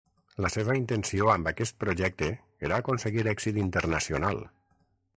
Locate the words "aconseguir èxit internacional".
2.85-4.47